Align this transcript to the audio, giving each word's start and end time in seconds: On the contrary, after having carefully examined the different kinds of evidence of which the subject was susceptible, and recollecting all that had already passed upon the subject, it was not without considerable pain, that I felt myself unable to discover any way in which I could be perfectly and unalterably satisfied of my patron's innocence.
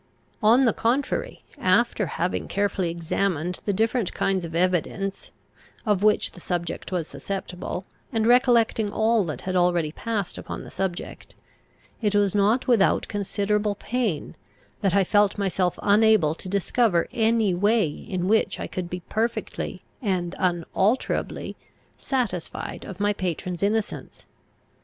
On 0.41 0.65
the 0.65 0.73
contrary, 0.73 1.43
after 1.59 2.07
having 2.07 2.47
carefully 2.47 2.89
examined 2.89 3.59
the 3.65 3.71
different 3.71 4.15
kinds 4.15 4.43
of 4.45 4.55
evidence 4.55 5.31
of 5.85 6.01
which 6.01 6.31
the 6.31 6.39
subject 6.39 6.91
was 6.91 7.07
susceptible, 7.07 7.85
and 8.11 8.25
recollecting 8.25 8.91
all 8.91 9.23
that 9.25 9.41
had 9.41 9.55
already 9.55 9.91
passed 9.91 10.39
upon 10.39 10.63
the 10.63 10.71
subject, 10.71 11.35
it 12.01 12.15
was 12.15 12.33
not 12.33 12.65
without 12.67 13.07
considerable 13.07 13.75
pain, 13.75 14.35
that 14.81 14.95
I 14.95 15.03
felt 15.03 15.37
myself 15.37 15.77
unable 15.83 16.33
to 16.33 16.49
discover 16.49 17.07
any 17.11 17.53
way 17.53 17.85
in 17.87 18.27
which 18.27 18.59
I 18.59 18.65
could 18.65 18.89
be 18.89 19.01
perfectly 19.01 19.83
and 20.01 20.33
unalterably 20.39 21.55
satisfied 21.99 22.85
of 22.85 22.99
my 22.99 23.13
patron's 23.13 23.61
innocence. 23.61 24.25